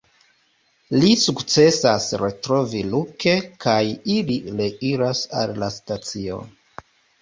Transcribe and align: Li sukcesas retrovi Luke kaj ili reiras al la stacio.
Li 1.03 1.11
sukcesas 1.23 2.09
retrovi 2.23 2.83
Luke 2.95 3.37
kaj 3.67 3.79
ili 4.17 4.43
reiras 4.61 5.27
al 5.45 5.59
la 5.65 5.75
stacio. 5.81 6.47